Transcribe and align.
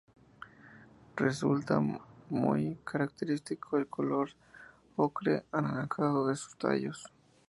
Resulta 1.15 1.79
muy 2.31 2.79
característico 2.83 3.77
el 3.77 3.85
color 3.85 4.31
ocre-anaranjado 4.95 6.25
de 6.27 6.35
sus 6.35 6.57
tallos. 6.57 7.03